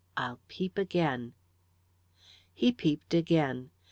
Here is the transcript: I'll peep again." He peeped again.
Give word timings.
I'll 0.17 0.39
peep 0.47 0.79
again." 0.79 1.35
He 2.55 2.71
peeped 2.71 3.13
again. 3.13 3.69